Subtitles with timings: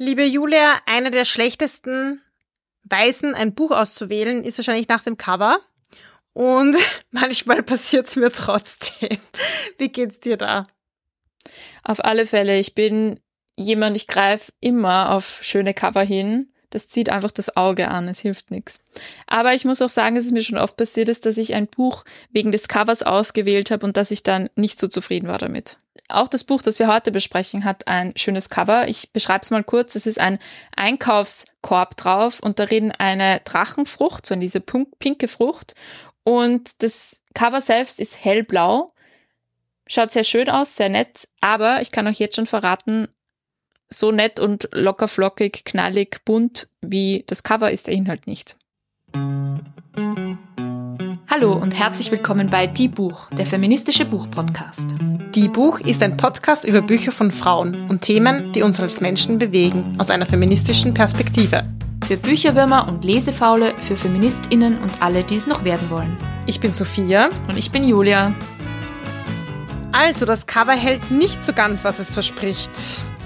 [0.00, 2.20] Liebe Julia, eine der schlechtesten
[2.82, 5.60] Weisen, ein Buch auszuwählen, ist wahrscheinlich nach dem Cover.
[6.32, 6.76] Und
[7.12, 9.18] manchmal passiert es mir trotzdem.
[9.78, 10.64] Wie geht's dir da?
[11.84, 13.20] Auf alle Fälle, ich bin
[13.54, 16.52] jemand, ich greife immer auf schöne Cover hin.
[16.74, 18.84] Das zieht einfach das Auge an, es hilft nichts.
[19.28, 21.68] Aber ich muss auch sagen, dass es mir schon oft passiert ist, dass ich ein
[21.68, 25.78] Buch wegen des Covers ausgewählt habe und dass ich dann nicht so zufrieden war damit.
[26.08, 28.88] Auch das Buch, das wir heute besprechen, hat ein schönes Cover.
[28.88, 29.94] Ich beschreibe es mal kurz.
[29.94, 30.40] Es ist ein
[30.74, 35.76] Einkaufskorb drauf und darin eine Drachenfrucht, so diese pinke Frucht.
[36.24, 38.88] Und das Cover selbst ist hellblau.
[39.86, 41.28] Schaut sehr schön aus, sehr nett.
[41.40, 43.06] Aber ich kann euch jetzt schon verraten,
[43.98, 48.56] so nett und locker flockig, knallig, bunt wie das Cover ist der Inhalt nicht.
[51.28, 54.96] Hallo und herzlich willkommen bei Die Buch, der feministische Buchpodcast.
[55.34, 59.38] Die Buch ist ein Podcast über Bücher von Frauen und Themen, die uns als Menschen
[59.38, 61.62] bewegen, aus einer feministischen Perspektive.
[62.06, 66.16] Für Bücherwürmer und Lesefaule, für FeministInnen und alle, die es noch werden wollen.
[66.46, 67.30] Ich bin Sophia.
[67.48, 68.34] Und ich bin Julia.
[69.90, 72.70] Also, das Cover hält nicht so ganz, was es verspricht.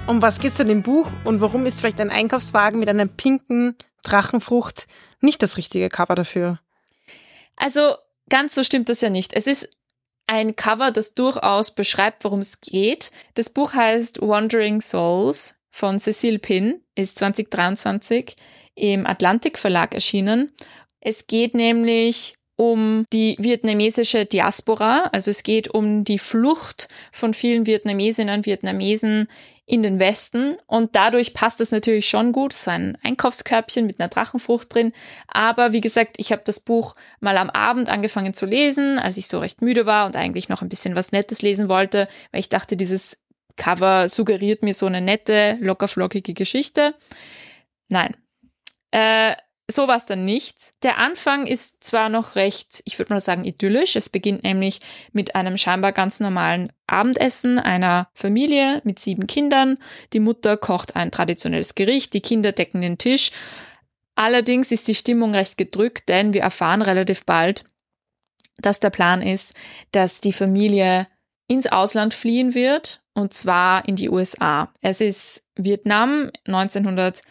[0.09, 3.75] Um was geht's denn im Buch und warum ist vielleicht ein Einkaufswagen mit einer pinken
[4.01, 4.87] Drachenfrucht
[5.21, 6.59] nicht das richtige Cover dafür?
[7.55, 7.93] Also
[8.27, 9.33] ganz so stimmt das ja nicht.
[9.33, 9.69] Es ist
[10.25, 13.11] ein Cover, das durchaus beschreibt, worum es geht.
[13.35, 18.35] Das Buch heißt Wandering Souls von Cecile Pin, ist 2023
[18.73, 20.51] im Atlantik Verlag erschienen.
[21.01, 27.67] Es geht nämlich um die vietnamesische Diaspora, also es geht um die Flucht von vielen
[27.67, 29.27] Vietnamesinnen und Vietnamesen
[29.69, 32.53] in den Westen und dadurch passt es natürlich schon gut.
[32.53, 34.91] Ist ein Einkaufskörbchen mit einer Drachenfrucht drin.
[35.27, 39.27] Aber wie gesagt, ich habe das Buch mal am Abend angefangen zu lesen, als ich
[39.27, 42.49] so recht müde war und eigentlich noch ein bisschen was Nettes lesen wollte, weil ich
[42.49, 43.21] dachte, dieses
[43.57, 46.95] Cover suggeriert mir so eine nette, lockerflockige Geschichte.
[47.89, 48.17] Nein.
[48.89, 49.35] Äh,
[49.71, 50.71] so war es dann nicht.
[50.83, 53.95] Der Anfang ist zwar noch recht, ich würde mal sagen, idyllisch.
[53.95, 54.81] Es beginnt nämlich
[55.13, 59.77] mit einem scheinbar ganz normalen Abendessen einer Familie mit sieben Kindern.
[60.13, 63.31] Die Mutter kocht ein traditionelles Gericht, die Kinder decken den Tisch.
[64.15, 67.63] Allerdings ist die Stimmung recht gedrückt, denn wir erfahren relativ bald,
[68.57, 69.53] dass der Plan ist,
[69.91, 71.07] dass die Familie
[71.47, 74.71] ins Ausland fliehen wird, und zwar in die USA.
[74.81, 77.21] Es ist Vietnam 1900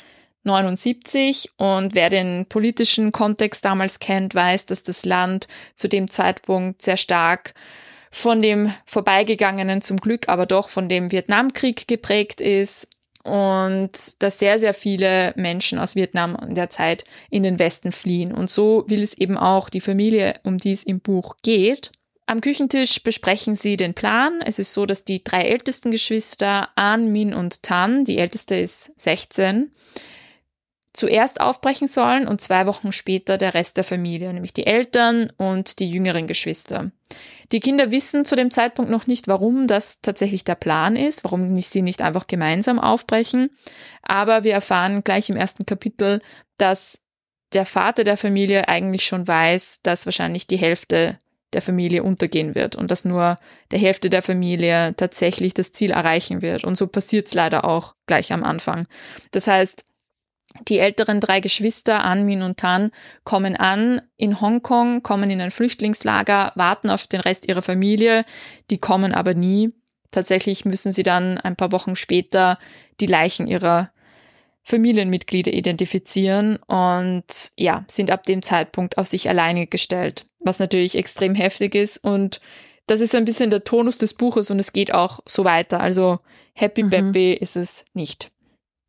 [0.48, 6.82] 79 und wer den politischen Kontext damals kennt, weiß, dass das Land zu dem Zeitpunkt
[6.82, 7.54] sehr stark
[8.10, 12.88] von dem vorbeigegangenen, zum Glück aber doch von dem Vietnamkrieg geprägt ist
[13.22, 13.90] und
[14.22, 18.32] dass sehr, sehr viele Menschen aus Vietnam in der Zeit in den Westen fliehen.
[18.32, 21.92] Und so will es eben auch die Familie, um die es im Buch geht.
[22.26, 24.40] Am Küchentisch besprechen sie den Plan.
[24.44, 28.98] Es ist so, dass die drei ältesten Geschwister, An, Min und Tan, die älteste ist
[29.00, 29.72] 16,
[30.98, 35.78] zuerst aufbrechen sollen und zwei Wochen später der Rest der Familie, nämlich die Eltern und
[35.78, 36.90] die jüngeren Geschwister.
[37.52, 41.58] Die Kinder wissen zu dem Zeitpunkt noch nicht, warum das tatsächlich der Plan ist, warum
[41.58, 43.50] sie nicht einfach gemeinsam aufbrechen.
[44.02, 46.20] Aber wir erfahren gleich im ersten Kapitel,
[46.58, 47.02] dass
[47.54, 51.18] der Vater der Familie eigentlich schon weiß, dass wahrscheinlich die Hälfte
[51.54, 53.36] der Familie untergehen wird und dass nur
[53.70, 56.64] der Hälfte der Familie tatsächlich das Ziel erreichen wird.
[56.64, 58.86] Und so passiert es leider auch gleich am Anfang.
[59.30, 59.86] Das heißt,
[60.66, 62.90] die älteren drei Geschwister, Anmin und Tan,
[63.24, 68.24] kommen an in Hongkong, kommen in ein Flüchtlingslager, warten auf den Rest ihrer Familie,
[68.70, 69.72] die kommen aber nie.
[70.10, 72.58] Tatsächlich müssen sie dann ein paar Wochen später
[73.00, 73.90] die Leichen ihrer
[74.62, 77.24] Familienmitglieder identifizieren und
[77.56, 82.40] ja, sind ab dem Zeitpunkt auf sich alleine gestellt, was natürlich extrem heftig ist und
[82.88, 85.80] das ist so ein bisschen der Tonus des Buches und es geht auch so weiter.
[85.80, 86.18] Also
[86.54, 86.90] happy mhm.
[86.90, 88.30] peppy ist es nicht.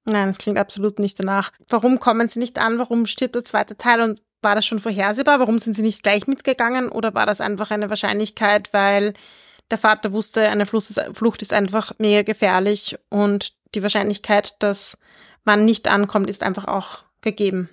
[0.05, 1.51] Nein, das klingt absolut nicht danach.
[1.69, 2.79] Warum kommen sie nicht an?
[2.79, 4.01] Warum stirbt der zweite Teil?
[4.01, 5.39] Und war das schon vorhersehbar?
[5.39, 6.89] Warum sind sie nicht gleich mitgegangen?
[6.89, 9.13] Oder war das einfach eine Wahrscheinlichkeit, weil
[9.69, 14.97] der Vater wusste, eine Flucht ist einfach mega gefährlich und die Wahrscheinlichkeit, dass
[15.43, 17.69] man nicht ankommt, ist einfach auch gegeben?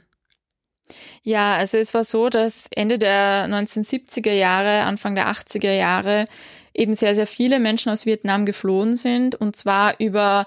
[1.22, 6.28] Ja, also es war so, dass Ende der 1970er Jahre, Anfang der 80er Jahre
[6.74, 10.46] eben sehr, sehr viele Menschen aus Vietnam geflohen sind und zwar über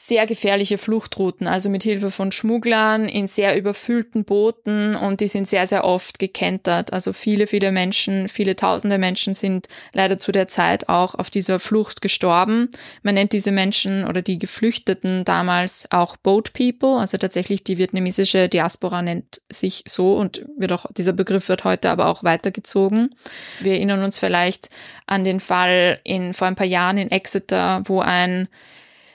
[0.00, 5.48] sehr gefährliche Fluchtrouten, also mit Hilfe von Schmugglern in sehr überfüllten Booten und die sind
[5.48, 6.92] sehr, sehr oft gekentert.
[6.92, 11.58] Also viele, viele Menschen, viele tausende Menschen sind leider zu der Zeit auch auf dieser
[11.58, 12.70] Flucht gestorben.
[13.02, 18.48] Man nennt diese Menschen oder die Geflüchteten damals auch Boat People, also tatsächlich die vietnamesische
[18.48, 23.10] Diaspora nennt sich so und wird auch, dieser Begriff wird heute aber auch weitergezogen.
[23.58, 24.70] Wir erinnern uns vielleicht
[25.06, 28.46] an den Fall in, vor ein paar Jahren in Exeter, wo ein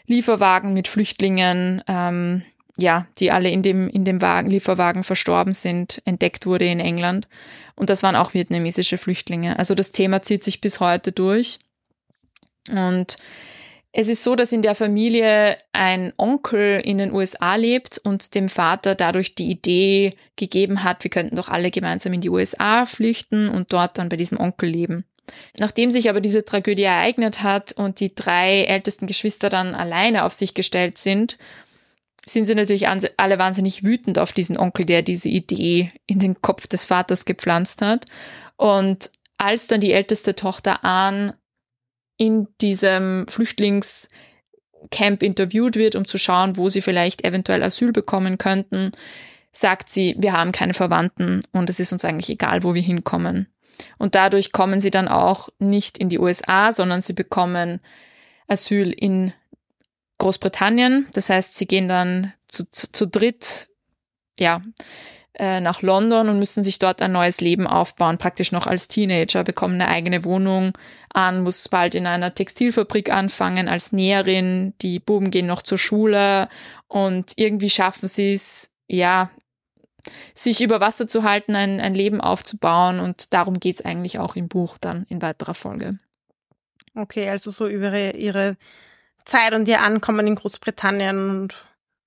[0.08, 2.44] Lieferwagen mit Flüchtlingen, ähm,
[2.78, 7.28] ja, die alle in dem, in dem Wagen, Lieferwagen verstorben sind, entdeckt wurde in England.
[7.76, 9.58] Und das waren auch vietnamesische Flüchtlinge.
[9.60, 11.60] Also das Thema zieht sich bis heute durch.
[12.70, 13.18] Und
[13.96, 18.50] es ist so, dass in der Familie ein Onkel in den USA lebt und dem
[18.50, 23.50] Vater dadurch die Idee gegeben hat, wir könnten doch alle gemeinsam in die USA flüchten
[23.50, 25.06] und dort dann bei diesem Onkel leben.
[25.58, 30.34] Nachdem sich aber diese Tragödie ereignet hat und die drei ältesten Geschwister dann alleine auf
[30.34, 31.38] sich gestellt sind,
[32.26, 36.68] sind sie natürlich alle wahnsinnig wütend auf diesen Onkel, der diese Idee in den Kopf
[36.68, 38.06] des Vaters gepflanzt hat.
[38.56, 41.36] Und als dann die älteste Tochter Anne
[42.18, 48.92] in diesem Flüchtlingscamp interviewt wird, um zu schauen, wo sie vielleicht eventuell Asyl bekommen könnten,
[49.52, 53.53] sagt sie, wir haben keine Verwandten und es ist uns eigentlich egal, wo wir hinkommen.
[53.98, 57.80] Und dadurch kommen sie dann auch nicht in die USA, sondern sie bekommen
[58.48, 59.34] Asyl in
[60.20, 61.08] Großbritannien.
[61.14, 63.70] Das heißt, sie gehen dann zu, zu, zu dritt,
[64.38, 64.62] ja,
[65.36, 69.44] äh, nach London und müssen sich dort ein neues Leben aufbauen, praktisch noch als Teenager,
[69.44, 70.74] bekommen eine eigene Wohnung
[71.12, 76.50] an, muss bald in einer Textilfabrik anfangen als Näherin, die Buben gehen noch zur Schule
[76.88, 79.32] und irgendwie schaffen sie es, ja,
[80.34, 84.48] sich über Wasser zu halten, ein, ein Leben aufzubauen und darum geht's eigentlich auch im
[84.48, 86.00] Buch dann in weiterer Folge.
[86.96, 88.58] Okay, also so über ihre, ihre
[89.26, 91.56] Zeit und ihr Ankommen in Großbritannien und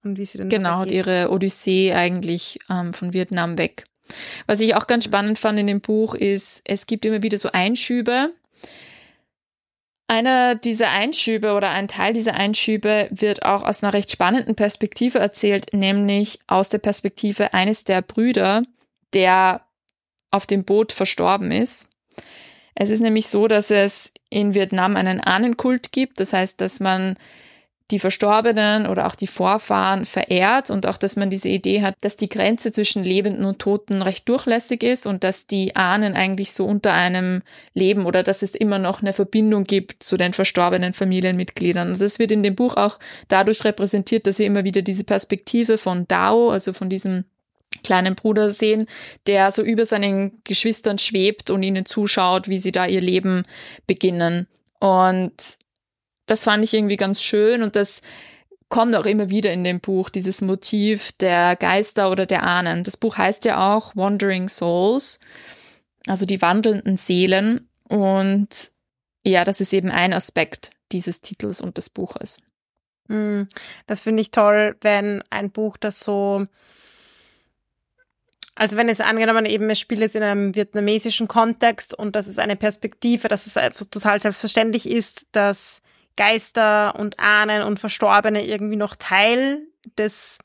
[0.07, 3.87] und wie sie dann Genau, ihre Odyssee eigentlich ähm, von Vietnam weg.
[4.47, 7.51] Was ich auch ganz spannend fand in dem Buch ist, es gibt immer wieder so
[7.53, 8.31] Einschübe.
[10.09, 15.19] Einer dieser Einschübe oder ein Teil dieser Einschübe wird auch aus einer recht spannenden Perspektive
[15.19, 18.63] erzählt, nämlich aus der Perspektive eines der Brüder,
[19.13, 19.63] der
[20.31, 21.91] auf dem Boot verstorben ist.
[22.77, 26.21] Es ist nämlich so, dass es in Vietnam einen Ahnenkult gibt.
[26.21, 27.17] Das heißt, dass man
[27.91, 32.17] die Verstorbenen oder auch die Vorfahren verehrt und auch, dass man diese Idee hat, dass
[32.17, 36.65] die Grenze zwischen Lebenden und Toten recht durchlässig ist und dass die Ahnen eigentlich so
[36.65, 37.43] unter einem
[37.75, 41.91] leben oder dass es immer noch eine Verbindung gibt zu den verstorbenen Familienmitgliedern.
[41.93, 42.99] Und das wird in dem Buch auch
[43.29, 47.25] dadurch repräsentiert, dass wir immer wieder diese Perspektive von Dao, also von diesem
[47.85, 48.87] kleinen Bruder sehen,
[49.29, 53.45] der so über seinen Geschwistern schwebt und ihnen zuschaut, wie sie da ihr Leben
[53.87, 54.49] beginnen.
[54.81, 55.59] Und
[56.27, 58.03] das fand ich irgendwie ganz schön und das
[58.69, 62.83] kommt auch immer wieder in dem Buch, dieses Motiv der Geister oder der Ahnen.
[62.83, 65.21] Das Buch heißt ja auch Wandering Souls,
[66.07, 67.69] also die wandelnden Seelen.
[67.85, 68.49] Und
[69.23, 72.43] ja, das ist eben ein Aspekt dieses Titels und des Buches.
[73.07, 73.43] Mm,
[73.87, 76.47] das finde ich toll, wenn ein Buch das so
[78.59, 82.39] also wenn es angenommen eben, es spielt jetzt in einem vietnamesischen Kontext und das ist
[82.39, 83.55] eine Perspektive, dass es
[83.91, 85.83] total selbstverständlich ist, dass
[86.17, 89.67] Geister und Ahnen und Verstorbene irgendwie noch Teil
[89.99, 90.39] des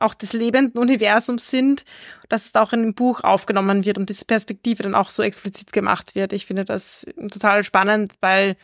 [0.00, 1.84] auch des lebenden Universums sind,
[2.28, 5.72] dass es auch in dem Buch aufgenommen wird und diese Perspektive dann auch so explizit
[5.72, 6.32] gemacht wird.
[6.32, 8.56] Ich finde das total spannend, weil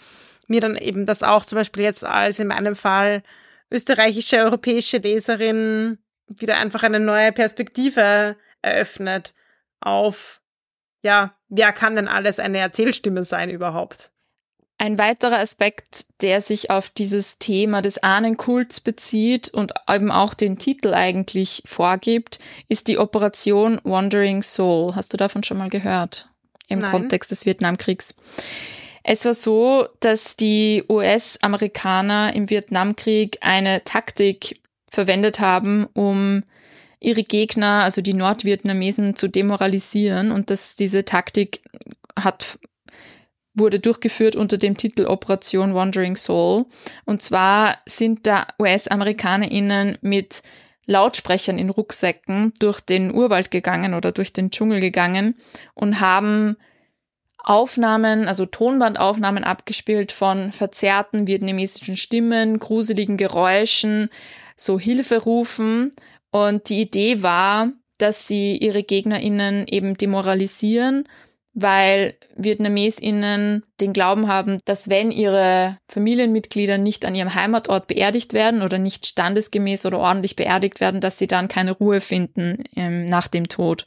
[0.49, 3.23] mir dann eben das auch zum Beispiel jetzt als in meinem Fall
[3.70, 9.35] österreichische, europäische Leserin wieder einfach eine neue Perspektive eröffnet
[9.81, 10.43] auf,
[11.02, 14.12] ja, wer kann denn alles eine Erzählstimme sein überhaupt?
[14.81, 20.56] Ein weiterer Aspekt, der sich auf dieses Thema des Ahnenkults bezieht und eben auch den
[20.56, 24.95] Titel eigentlich vorgibt, ist die Operation Wandering Soul.
[24.95, 26.31] Hast du davon schon mal gehört?
[26.69, 26.93] Im Nein.
[26.93, 28.16] Kontext des Vietnamkriegs.
[29.02, 36.43] Es war so, dass die US-Amerikaner im Vietnamkrieg eine Taktik verwendet haben, um
[37.00, 41.61] ihre Gegner, also die Nordvietnamesen, zu demoralisieren und dass diese Taktik
[42.16, 42.59] hat
[43.54, 46.66] wurde durchgeführt unter dem Titel Operation Wandering Soul.
[47.04, 50.42] Und zwar sind da US-AmerikanerInnen mit
[50.87, 55.37] Lautsprechern in Rucksäcken durch den Urwald gegangen oder durch den Dschungel gegangen
[55.75, 56.57] und haben
[57.42, 64.11] Aufnahmen, also Tonbandaufnahmen abgespielt von verzerrten vietnamesischen Stimmen, gruseligen Geräuschen,
[64.57, 65.92] so Hilferufen.
[66.30, 71.09] Und die Idee war, dass sie ihre GegnerInnen eben demoralisieren
[71.52, 78.62] weil VietnamesInnen den Glauben haben, dass wenn ihre Familienmitglieder nicht an ihrem Heimatort beerdigt werden
[78.62, 83.26] oder nicht standesgemäß oder ordentlich beerdigt werden, dass sie dann keine Ruhe finden ähm, nach
[83.26, 83.85] dem Tod.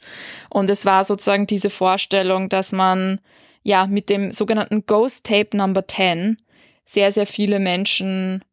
[0.50, 3.20] Und es war sozusagen diese Vorstellung, dass man
[3.62, 6.36] ja mit dem sogenannten Ghost Tape Number 10
[6.84, 8.44] sehr, sehr viele Menschen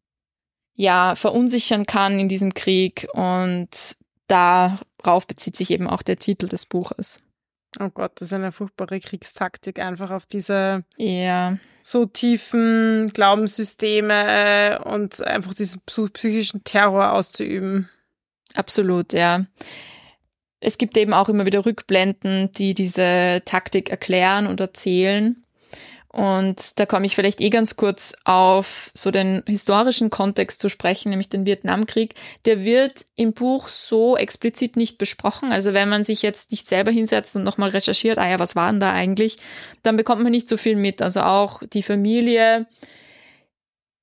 [0.74, 6.64] ja verunsichern kann in diesem Krieg und darauf bezieht sich eben auch der Titel des
[6.64, 7.22] Buches.
[7.80, 11.56] Oh Gott, das ist eine furchtbare Kriegstaktik, einfach auf diese ja.
[11.80, 17.88] so tiefen Glaubenssysteme und einfach diesen psychischen Terror auszuüben.
[18.54, 19.46] Absolut, ja.
[20.60, 25.42] Es gibt eben auch immer wieder Rückblenden, die diese Taktik erklären und erzählen.
[26.12, 31.08] Und da komme ich vielleicht eh ganz kurz auf so den historischen Kontext zu sprechen,
[31.08, 32.14] nämlich den Vietnamkrieg.
[32.44, 35.52] Der wird im Buch so explizit nicht besprochen.
[35.52, 38.70] Also wenn man sich jetzt nicht selber hinsetzt und nochmal recherchiert, ah ja, was war
[38.70, 39.38] denn da eigentlich,
[39.82, 41.00] dann bekommt man nicht so viel mit.
[41.00, 42.66] Also auch die Familie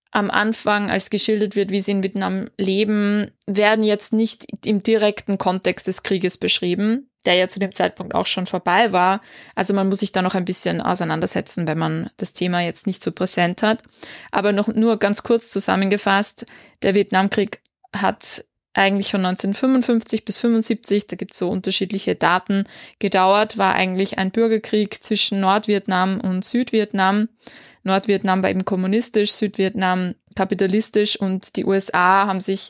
[0.09, 5.37] am Anfang, als geschildert wird, wie sie in Vietnam leben, werden jetzt nicht im direkten
[5.37, 9.21] Kontext des Krieges beschrieben der ja zu dem Zeitpunkt auch schon vorbei war.
[9.55, 13.03] Also man muss sich da noch ein bisschen auseinandersetzen, wenn man das Thema jetzt nicht
[13.03, 13.83] so präsent hat.
[14.31, 16.45] Aber noch nur ganz kurz zusammengefasst,
[16.81, 17.61] der Vietnamkrieg
[17.93, 22.63] hat eigentlich von 1955 bis 75, da gibt es so unterschiedliche Daten,
[22.99, 27.29] gedauert, war eigentlich ein Bürgerkrieg zwischen Nordvietnam und Südvietnam.
[27.83, 32.69] Nordvietnam war eben kommunistisch, Südvietnam kapitalistisch und die USA haben sich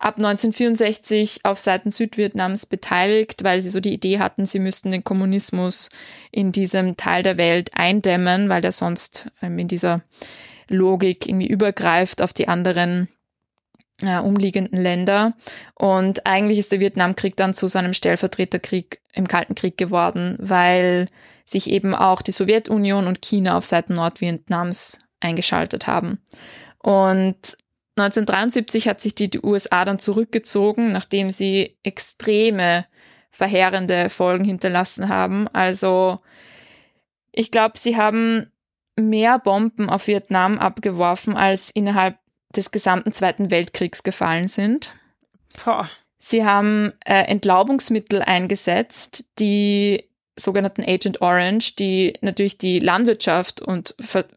[0.00, 5.04] ab 1964 auf Seiten Südvietnams beteiligt, weil sie so die Idee hatten, sie müssten den
[5.04, 5.90] Kommunismus
[6.32, 10.02] in diesem Teil der Welt eindämmen, weil der sonst ähm, in dieser
[10.68, 13.08] Logik irgendwie übergreift auf die anderen
[14.02, 15.34] äh, umliegenden Länder.
[15.74, 21.08] Und eigentlich ist der Vietnamkrieg dann zu so einem Stellvertreterkrieg im Kalten Krieg geworden, weil
[21.44, 26.20] sich eben auch die Sowjetunion und China auf Seiten Nordvietnams eingeschaltet haben.
[26.78, 27.58] Und
[27.96, 32.86] 1973 hat sich die USA dann zurückgezogen, nachdem sie extreme
[33.30, 35.48] verheerende Folgen hinterlassen haben.
[35.48, 36.20] Also
[37.32, 38.50] ich glaube, sie haben
[38.96, 42.18] mehr Bomben auf Vietnam abgeworfen, als innerhalb
[42.54, 44.94] des gesamten Zweiten Weltkriegs gefallen sind.
[45.64, 45.88] Boah.
[46.18, 53.94] Sie haben äh, Entlaubungsmittel eingesetzt, die sogenannten Agent Orange, die natürlich die Landwirtschaft und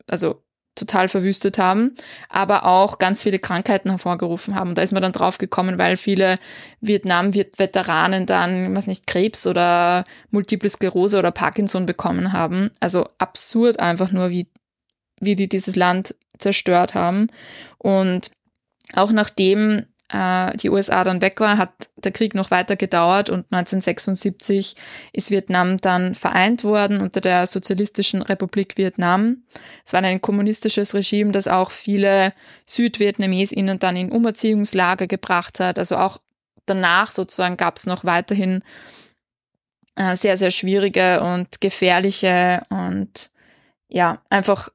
[0.07, 0.43] also
[0.75, 1.93] total verwüstet haben,
[2.29, 4.69] aber auch ganz viele Krankheiten hervorgerufen haben.
[4.69, 6.39] Und da ist man dann drauf gekommen, weil viele
[6.81, 12.71] Vietnam-Veteranen dann, was nicht, Krebs oder Multiple Sklerose oder Parkinson bekommen haben.
[12.79, 14.47] Also absurd einfach nur, wie,
[15.19, 17.27] wie die dieses Land zerstört haben.
[17.77, 18.31] Und
[18.93, 23.45] auch nachdem äh, die USA dann weg war, hat der Krieg noch weiter gedauert und
[23.51, 24.75] 1976
[25.11, 29.43] ist Vietnam dann vereint worden unter der Sozialistischen Republik Vietnam.
[29.85, 32.31] Es war ein kommunistisches Regime, das auch viele
[32.67, 35.79] Südvietnamesinnen dann in Umerziehungslager gebracht hat.
[35.79, 36.19] Also auch
[36.67, 38.63] danach sozusagen gab es noch weiterhin
[39.95, 43.31] äh, sehr, sehr schwierige und gefährliche und
[43.87, 44.69] ja, einfach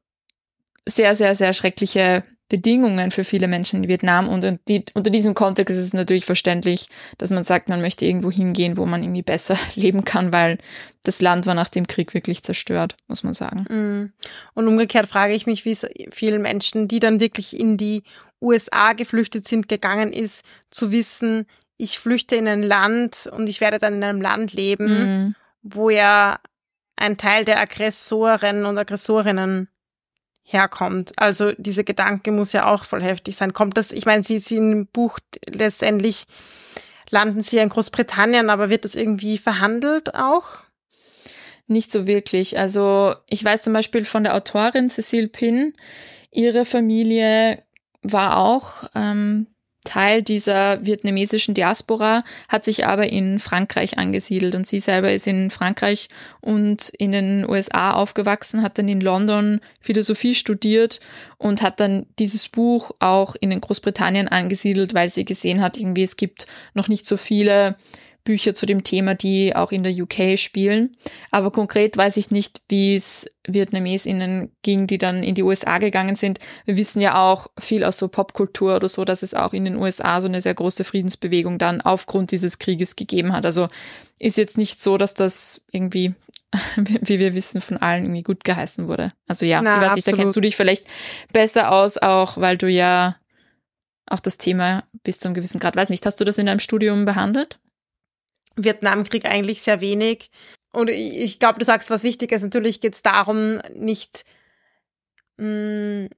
[0.84, 5.76] sehr, sehr, sehr schreckliche Bedingungen für viele Menschen in Vietnam und die, unter diesem Kontext
[5.76, 6.88] ist es natürlich verständlich,
[7.18, 10.58] dass man sagt, man möchte irgendwo hingehen, wo man irgendwie besser leben kann, weil
[11.04, 13.60] das Land war nach dem Krieg wirklich zerstört, muss man sagen.
[13.68, 14.12] Mm.
[14.54, 18.02] Und umgekehrt frage ich mich, wie es vielen Menschen, die dann wirklich in die
[18.40, 23.78] USA geflüchtet sind, gegangen ist, zu wissen, ich flüchte in ein Land und ich werde
[23.78, 25.34] dann in einem Land leben, mm.
[25.62, 26.38] wo ja
[26.96, 29.68] ein Teil der Aggressoren und Aggressorinnen
[30.48, 31.12] herkommt.
[31.16, 33.52] Also dieser Gedanke muss ja auch voll heftig sein.
[33.52, 36.24] Kommt das, ich meine, Sie sind im Buch letztendlich
[37.10, 40.64] landen Sie in Großbritannien, aber wird das irgendwie verhandelt auch?
[41.66, 42.58] Nicht so wirklich.
[42.58, 45.74] Also ich weiß zum Beispiel von der Autorin Cecile Pin,
[46.30, 47.62] ihre Familie
[48.02, 49.48] war auch ähm,
[49.88, 54.54] Teil dieser vietnamesischen Diaspora, hat sich aber in Frankreich angesiedelt.
[54.54, 59.60] Und sie selber ist in Frankreich und in den USA aufgewachsen, hat dann in London
[59.80, 61.00] Philosophie studiert
[61.38, 66.16] und hat dann dieses Buch auch in Großbritannien angesiedelt, weil sie gesehen hat, irgendwie es
[66.16, 67.76] gibt noch nicht so viele
[68.28, 70.94] Bücher zu dem Thema, die auch in der UK spielen.
[71.30, 76.14] Aber konkret weiß ich nicht, wie es VietnamesInnen ging, die dann in die USA gegangen
[76.14, 76.38] sind.
[76.66, 79.76] Wir wissen ja auch viel aus so Popkultur oder so, dass es auch in den
[79.76, 83.46] USA so eine sehr große Friedensbewegung dann aufgrund dieses Krieges gegeben hat.
[83.46, 83.68] Also
[84.18, 86.14] ist jetzt nicht so, dass das irgendwie,
[86.76, 89.14] wie wir wissen, von allen irgendwie gut geheißen wurde.
[89.26, 90.84] Also ja, Na, ich weiß nicht, da kennst du dich vielleicht
[91.32, 93.16] besser aus, auch weil du ja
[94.06, 96.60] auch das Thema bis zu einem gewissen Grad, weiß nicht, hast du das in deinem
[96.60, 97.58] Studium behandelt?
[98.64, 100.30] Vietnamkrieg eigentlich sehr wenig.
[100.72, 102.42] Und ich glaube, du sagst was Wichtiges.
[102.42, 104.24] Natürlich geht es darum, nicht
[105.38, 106.08] mh, mm,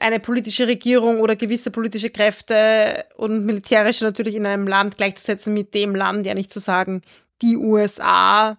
[0.00, 5.74] eine politische Regierung oder gewisse politische Kräfte und militärische natürlich in einem Land gleichzusetzen mit
[5.74, 7.02] dem Land, ja nicht zu sagen,
[7.42, 8.58] die USA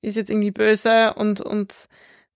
[0.00, 1.88] ist jetzt irgendwie böse und, und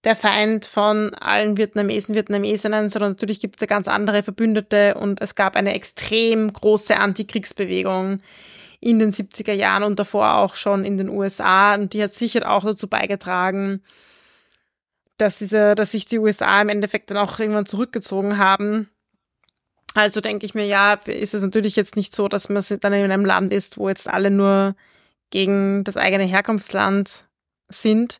[0.04, 5.20] der Feind von allen Vietnamesen, Vietnamesinnen, sondern natürlich gibt es da ganz andere Verbündete und
[5.20, 8.20] es gab eine extrem große Antikriegsbewegung
[8.80, 11.74] in den 70er Jahren und davor auch schon in den USA.
[11.74, 13.82] Und die hat sicher auch dazu beigetragen,
[15.18, 18.88] dass diese, dass sich die USA im Endeffekt dann auch irgendwann zurückgezogen haben.
[19.94, 23.04] Also denke ich mir, ja, ist es natürlich jetzt nicht so, dass man dann in
[23.04, 24.74] einem Land ist, wo jetzt alle nur
[25.30, 27.26] gegen das eigene Herkunftsland
[27.68, 28.18] sind.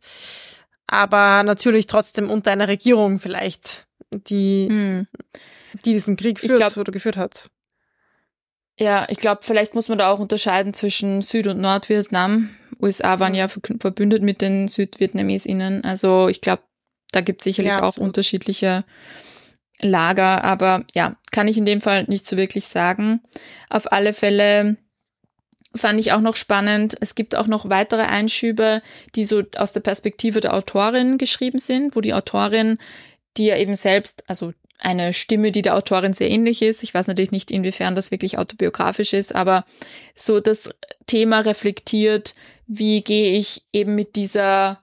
[0.87, 5.07] Aber natürlich trotzdem unter einer Regierung vielleicht, die, hm.
[5.85, 7.49] die diesen Krieg führt glaub, oder geführt hat.
[8.81, 12.49] Ja, ich glaube, vielleicht muss man da auch unterscheiden zwischen Süd- und Nordvietnam.
[12.81, 13.39] USA waren mhm.
[13.39, 15.85] ja verbündet mit den SüdvietnamesInnen.
[15.85, 16.63] Also ich glaube,
[17.13, 18.85] da gibt es sicherlich ja, auch unterschiedliche
[19.81, 23.21] Lager, aber ja, kann ich in dem Fall nicht so wirklich sagen.
[23.69, 24.79] Auf alle Fälle
[25.75, 26.97] fand ich auch noch spannend.
[27.01, 28.81] Es gibt auch noch weitere Einschübe,
[29.15, 32.79] die so aus der Perspektive der Autorin geschrieben sind, wo die Autorin,
[33.37, 36.83] die ja eben selbst, also eine Stimme, die der Autorin sehr ähnlich ist.
[36.83, 39.65] Ich weiß natürlich nicht, inwiefern das wirklich autobiografisch ist, aber
[40.15, 40.71] so das
[41.07, 42.35] Thema reflektiert,
[42.67, 44.83] wie gehe ich eben mit dieser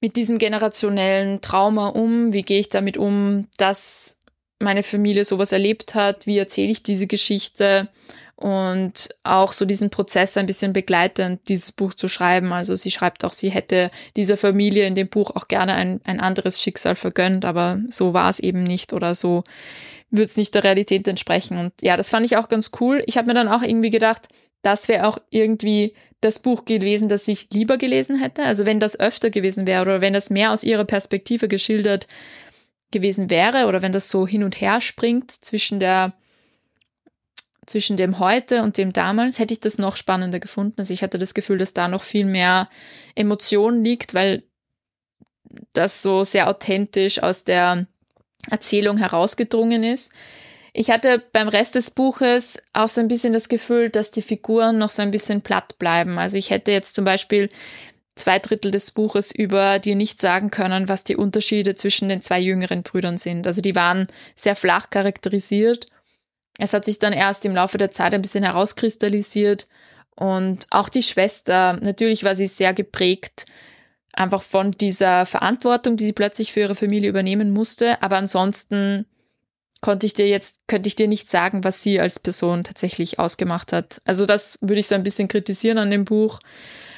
[0.00, 2.34] mit diesem generationellen Trauma um?
[2.34, 4.18] Wie gehe ich damit um, dass
[4.60, 6.26] meine Familie sowas erlebt hat?
[6.26, 7.88] Wie erzähle ich diese Geschichte?
[8.36, 12.52] Und auch so diesen Prozess ein bisschen begleitend, dieses Buch zu schreiben.
[12.52, 16.20] Also sie schreibt auch, sie hätte dieser Familie in dem Buch auch gerne ein, ein
[16.20, 19.44] anderes Schicksal vergönnt, aber so war es eben nicht oder so
[20.10, 21.58] wird es nicht der Realität entsprechen.
[21.58, 23.02] Und ja, das fand ich auch ganz cool.
[23.06, 24.28] Ich habe mir dann auch irgendwie gedacht,
[24.62, 28.44] das wäre auch irgendwie das Buch gewesen, das ich lieber gelesen hätte.
[28.44, 32.08] Also wenn das öfter gewesen wäre oder wenn das mehr aus ihrer Perspektive geschildert
[32.90, 36.14] gewesen wäre oder wenn das so hin und her springt zwischen der
[37.66, 40.76] zwischen dem heute und dem damals, hätte ich das noch spannender gefunden.
[40.78, 42.68] Also ich hatte das Gefühl, dass da noch viel mehr
[43.14, 44.42] Emotion liegt, weil
[45.72, 47.86] das so sehr authentisch aus der
[48.50, 50.12] Erzählung herausgedrungen ist.
[50.72, 54.76] Ich hatte beim Rest des Buches auch so ein bisschen das Gefühl, dass die Figuren
[54.76, 56.18] noch so ein bisschen platt bleiben.
[56.18, 57.48] Also ich hätte jetzt zum Beispiel
[58.16, 62.40] zwei Drittel des Buches über dir nicht sagen können, was die Unterschiede zwischen den zwei
[62.40, 63.46] jüngeren Brüdern sind.
[63.46, 65.86] Also die waren sehr flach charakterisiert.
[66.58, 69.66] Es hat sich dann erst im Laufe der Zeit ein bisschen herauskristallisiert.
[70.14, 73.46] Und auch die Schwester, natürlich war sie sehr geprägt,
[74.12, 78.00] einfach von dieser Verantwortung, die sie plötzlich für ihre Familie übernehmen musste.
[78.02, 79.06] Aber ansonsten
[79.80, 83.72] konnte ich dir jetzt, könnte ich dir nicht sagen, was sie als Person tatsächlich ausgemacht
[83.72, 84.00] hat.
[84.04, 86.38] Also das würde ich so ein bisschen kritisieren an dem Buch.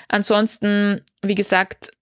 [0.09, 1.93] Ansonsten, wie gesagt,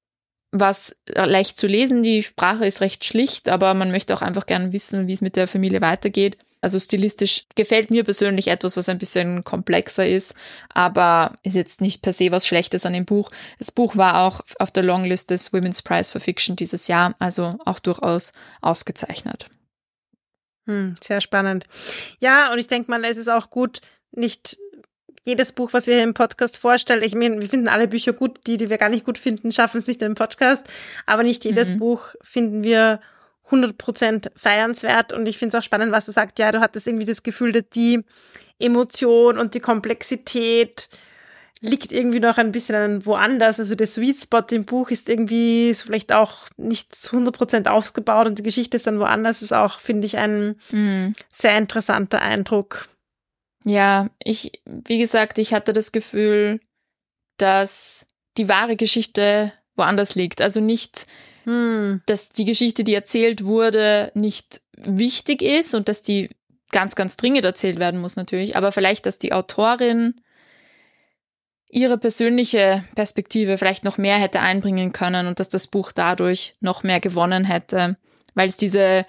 [0.50, 2.02] was leicht zu lesen.
[2.02, 5.37] Die Sprache ist recht schlicht, aber man möchte auch einfach gerne wissen, wie es mit
[5.37, 6.38] der Familie weitergeht.
[6.64, 10.35] Also stilistisch gefällt mir persönlich etwas, was ein bisschen komplexer ist,
[10.70, 13.31] aber ist jetzt nicht per se was Schlechtes an dem Buch.
[13.59, 17.59] Das Buch war auch auf der Longlist des Women's Prize for Fiction dieses Jahr, also
[17.66, 19.50] auch durchaus ausgezeichnet.
[20.66, 21.66] Hm, sehr spannend.
[22.20, 24.57] Ja, und ich denke mal, es ist auch gut, nicht
[25.22, 28.38] jedes Buch, was wir hier im Podcast vorstellen, ich meine, wir finden alle Bücher gut,
[28.46, 30.66] die, die wir gar nicht gut finden, schaffen es nicht in den Podcast,
[31.05, 31.79] aber nicht jedes mhm.
[31.79, 33.00] Buch finden wir
[33.50, 37.04] 100% feiernswert und ich finde es auch spannend, was du sagst, ja, du hattest irgendwie
[37.04, 38.02] das Gefühl, dass die
[38.59, 40.88] Emotion und die Komplexität
[41.61, 43.59] liegt irgendwie noch ein bisschen woanders.
[43.59, 48.26] Also der Sweet Spot im Buch ist irgendwie ist vielleicht auch nicht zu 100% ausgebaut
[48.26, 49.38] und die Geschichte ist dann woanders.
[49.38, 51.14] Das ist auch, finde ich, ein mhm.
[51.33, 52.88] sehr interessanter Eindruck.
[53.64, 56.61] Ja, ich, wie gesagt, ich hatte das Gefühl,
[57.38, 60.40] dass die wahre Geschichte woanders liegt.
[60.40, 61.06] Also nicht,
[61.44, 62.02] hm.
[62.06, 66.30] dass die Geschichte, die erzählt wurde, nicht wichtig ist und dass die
[66.70, 70.20] ganz, ganz dringend erzählt werden muss natürlich, aber vielleicht, dass die Autorin
[71.68, 76.82] ihre persönliche Perspektive vielleicht noch mehr hätte einbringen können und dass das Buch dadurch noch
[76.82, 77.96] mehr gewonnen hätte,
[78.34, 79.04] weil es diese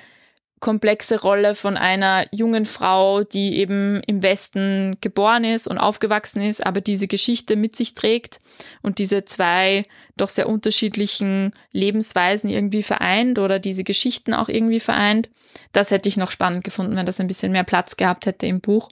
[0.66, 6.66] komplexe Rolle von einer jungen Frau, die eben im Westen geboren ist und aufgewachsen ist,
[6.66, 8.40] aber diese Geschichte mit sich trägt
[8.82, 9.84] und diese zwei
[10.18, 15.30] doch sehr unterschiedlichen Lebensweisen irgendwie vereint oder diese Geschichten auch irgendwie vereint.
[15.72, 18.60] Das hätte ich noch spannend gefunden, wenn das ein bisschen mehr Platz gehabt hätte im
[18.60, 18.90] Buch.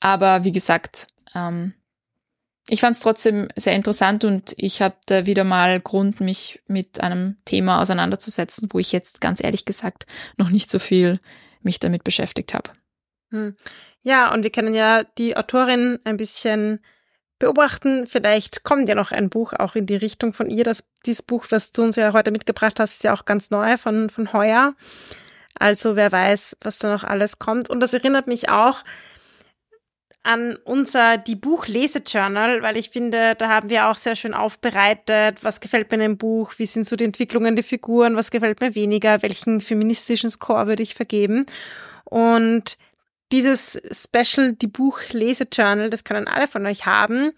[0.00, 1.06] Aber wie gesagt,
[1.36, 1.72] ähm,
[2.68, 7.36] ich fand es trotzdem sehr interessant und ich hatte wieder mal Grund, mich mit einem
[7.44, 11.18] Thema auseinanderzusetzen, wo ich jetzt ganz ehrlich gesagt noch nicht so viel
[11.62, 12.70] mich damit beschäftigt habe.
[13.30, 13.56] Hm.
[14.02, 16.80] Ja, und wir können ja die Autorin ein bisschen
[17.38, 18.06] beobachten.
[18.06, 20.64] Vielleicht kommt ja noch ein Buch auch in die Richtung von ihr.
[20.64, 23.76] Das, dieses Buch, das du uns ja heute mitgebracht hast, ist ja auch ganz neu
[23.76, 24.74] von, von heuer.
[25.58, 27.70] Also wer weiß, was da noch alles kommt.
[27.70, 28.84] Und das erinnert mich auch
[30.22, 35.60] an unser die Buch-Lese-Journal, weil ich finde, da haben wir auch sehr schön aufbereitet, was
[35.60, 38.74] gefällt mir in dem Buch, wie sind so die Entwicklungen der Figuren, was gefällt mir
[38.74, 41.46] weniger, welchen feministischen Score würde ich vergeben.
[42.04, 42.78] Und
[43.32, 47.32] dieses Special, die Buch-Lese-Journal, das können alle von euch haben,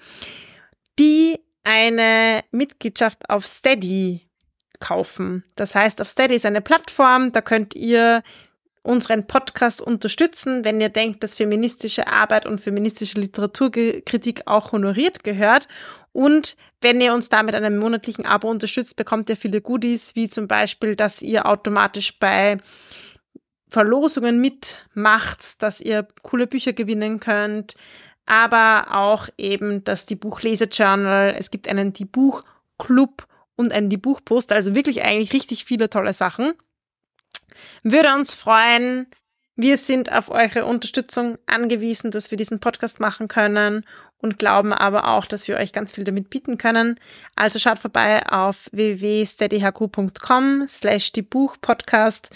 [0.98, 4.28] die eine Mitgliedschaft auf Steady
[4.80, 5.44] kaufen.
[5.56, 8.22] Das heißt, auf Steady ist eine Plattform, da könnt ihr
[8.84, 15.68] unseren Podcast unterstützen, wenn ihr denkt, dass feministische Arbeit und feministische Literaturkritik auch honoriert gehört.
[16.12, 20.28] Und wenn ihr uns da mit einem monatlichen Abo unterstützt, bekommt ihr viele Goodies, wie
[20.28, 22.58] zum Beispiel, dass ihr automatisch bei
[23.68, 27.76] Verlosungen mitmacht, dass ihr coole Bücher gewinnen könnt,
[28.26, 34.52] aber auch eben, dass die Buchlese-Journal, es gibt einen Die Buchclub und einen Die Buchpost,
[34.52, 36.52] also wirklich eigentlich richtig viele tolle Sachen.
[37.82, 39.06] Würde uns freuen.
[39.56, 43.84] Wir sind auf eure Unterstützung angewiesen, dass wir diesen Podcast machen können
[44.18, 46.98] und glauben aber auch, dass wir euch ganz viel damit bieten können.
[47.36, 52.30] Also schaut vorbei auf www.steadyhq.com slash die Buchpodcast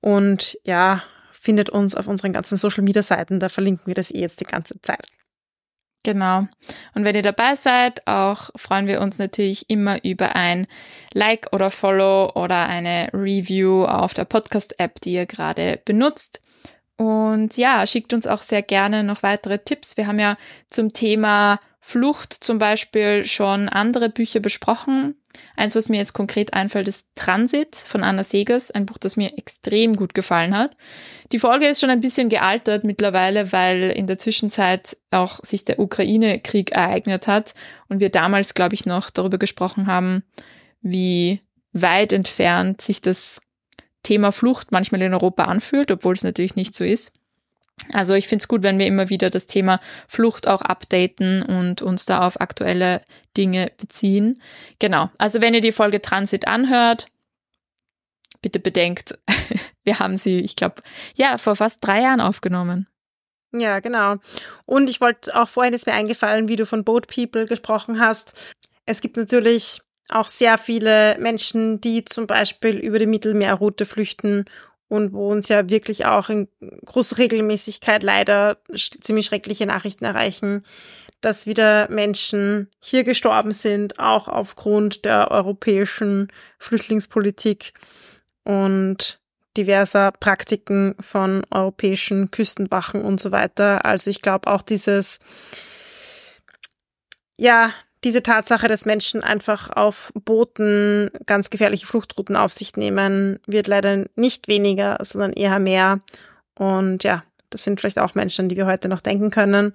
[0.00, 3.38] und ja, findet uns auf unseren ganzen Social Media Seiten.
[3.40, 5.06] Da verlinken wir das eh jetzt die ganze Zeit.
[6.04, 6.46] Genau.
[6.94, 10.66] Und wenn ihr dabei seid, auch freuen wir uns natürlich immer über ein
[11.12, 16.42] Like oder Follow oder eine Review auf der Podcast-App, die ihr gerade benutzt.
[16.96, 19.96] Und ja, schickt uns auch sehr gerne noch weitere Tipps.
[19.96, 20.36] Wir haben ja
[20.68, 25.14] zum Thema Flucht zum Beispiel schon andere Bücher besprochen.
[25.56, 29.38] Eins, was mir jetzt konkret einfällt, ist Transit von Anna Segers, ein Buch, das mir
[29.38, 30.76] extrem gut gefallen hat.
[31.32, 35.78] Die Folge ist schon ein bisschen gealtert mittlerweile, weil in der Zwischenzeit auch sich der
[35.78, 37.54] Ukraine-Krieg ereignet hat
[37.88, 40.24] und wir damals, glaube ich, noch darüber gesprochen haben,
[40.80, 41.40] wie
[41.72, 43.40] weit entfernt sich das
[44.02, 47.18] Thema Flucht manchmal in Europa anfühlt, obwohl es natürlich nicht so ist.
[47.92, 51.82] Also ich finde es gut, wenn wir immer wieder das Thema Flucht auch updaten und
[51.82, 53.02] uns da auf aktuelle
[53.36, 54.42] Dinge beziehen.
[54.78, 57.06] Genau, also wenn ihr die Folge Transit anhört,
[58.42, 59.18] bitte bedenkt,
[59.84, 60.82] wir haben sie, ich glaube,
[61.14, 62.86] ja, vor fast drei Jahren aufgenommen.
[63.52, 64.16] Ja, genau.
[64.66, 68.54] Und ich wollte auch vorhin ist mir eingefallen, wie du von Boat People gesprochen hast.
[68.84, 74.44] Es gibt natürlich auch sehr viele Menschen, die zum Beispiel über die Mittelmeerroute flüchten
[74.88, 76.48] und wo uns ja wirklich auch in
[76.84, 80.64] großer Regelmäßigkeit leider ziemlich schreckliche Nachrichten erreichen,
[81.20, 87.72] dass wieder Menschen hier gestorben sind, auch aufgrund der europäischen Flüchtlingspolitik
[88.44, 89.20] und
[89.56, 93.84] diverser Praktiken von europäischen Küstenwachen und so weiter.
[93.84, 95.18] Also ich glaube auch dieses,
[97.36, 97.72] ja,
[98.04, 104.06] diese Tatsache, dass Menschen einfach auf Booten ganz gefährliche Fluchtrouten auf sich nehmen, wird leider
[104.14, 106.00] nicht weniger, sondern eher mehr.
[106.54, 109.72] Und ja, das sind vielleicht auch Menschen, die wir heute noch denken können.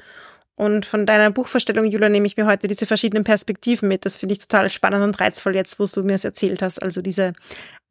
[0.55, 4.05] Und von deiner Buchvorstellung, Julia, nehme ich mir heute diese verschiedenen Perspektiven mit.
[4.05, 6.81] Das finde ich total spannend und reizvoll jetzt, wo du mir es erzählt hast.
[6.81, 7.33] Also diese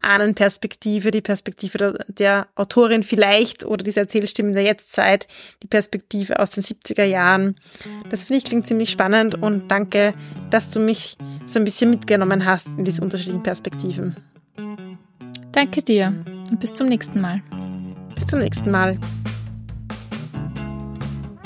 [0.03, 5.29] Ahnenperspektive, die Perspektive der, der, Autorin vielleicht oder diese Erzählstimme der Jetztzeit,
[5.63, 7.57] die Perspektive aus den 70er Jahren.
[8.11, 10.15] Das finde ich klingt ziemlich spannend und danke,
[10.51, 14.17] dass du mich so ein bisschen mitgenommen hast in diese unterschiedlichen Perspektiven.
[15.53, 16.13] Danke dir
[16.51, 17.43] und bis zum nächsten Mal.
[18.15, 18.99] Bis zum nächsten Mal.